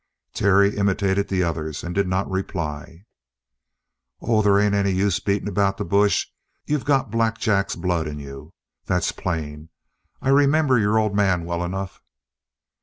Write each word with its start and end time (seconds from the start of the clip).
Terry 0.33 0.75
imitated 0.75 1.27
the 1.27 1.43
others 1.43 1.83
and 1.83 1.93
did 1.93 2.07
not 2.07 2.27
reply. 2.27 3.05
"Oh, 4.19 4.41
they 4.41 4.65
ain't 4.65 4.73
any 4.73 4.89
use 4.89 5.19
beating 5.19 5.47
about 5.47 5.77
the 5.77 5.85
bush. 5.85 6.25
You 6.65 6.79
got 6.79 7.11
Black 7.11 7.37
Jack's 7.37 7.75
blood 7.75 8.07
in 8.07 8.17
you. 8.17 8.51
That's 8.85 9.11
plain. 9.11 9.69
I 10.19 10.29
remember 10.29 10.79
your 10.79 10.97
old 10.97 11.15
man 11.15 11.45
well 11.45 11.63
enough." 11.63 12.01